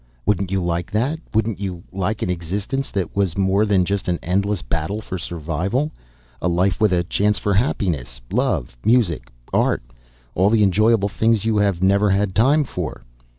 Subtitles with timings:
[0.25, 1.19] Wouldn't you like that?
[1.31, 5.91] Wouldn't you like an existence that was more than just an endless battle for survival?
[6.41, 9.83] A life with a chance for happiness, love, music, art
[10.33, 13.03] all the enjoyable things you have never had the time for."